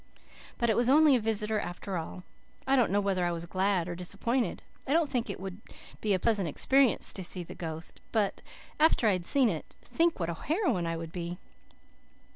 [0.57, 2.23] But it was only a visitor after all.
[2.65, 4.63] I don't know whether I was glad or disappointed.
[4.87, 5.61] I don't think it would
[6.01, 8.01] be a pleasant experience to see the ghost.
[8.11, 8.41] But
[8.79, 11.37] after I had seen it think what a heroine I would be!